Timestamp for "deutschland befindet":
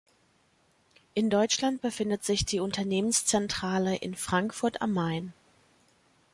1.29-2.23